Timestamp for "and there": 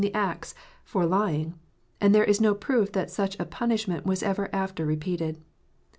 2.01-2.23